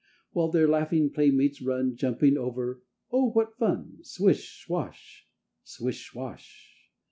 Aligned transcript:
_While 0.31 0.47
their 0.47 0.67
laughing 0.67 1.11
playmates 1.11 1.61
run 1.61 1.95
Jumping 1.95 2.35
over, 2.35 2.81
oh, 3.11 3.29
what 3.29 3.55
fun! 3.59 3.99
_Swish 4.01 4.63
swash! 4.63 5.27
Swish 5.63 6.07
swash! 6.09 6.75